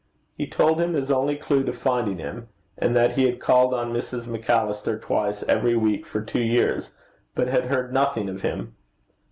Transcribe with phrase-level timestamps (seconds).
[0.35, 3.93] He told him his only clue to finding him; and that he had called on
[3.93, 4.25] Mrs.
[4.25, 6.89] Macallister twice every week for two years,
[7.35, 8.75] but had heard nothing of him.